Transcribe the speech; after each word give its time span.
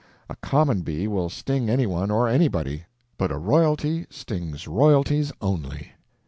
A 0.31 0.35
common 0.37 0.81
bee 0.81 1.07
will 1.07 1.29
sting 1.29 1.69
any 1.69 1.85
one 1.85 2.09
or 2.09 2.27
anybody, 2.27 2.85
but 3.19 3.31
a 3.31 3.37
royalty 3.37 4.07
stings 4.09 4.67
royalties 4.67 5.31
only. 5.41 5.91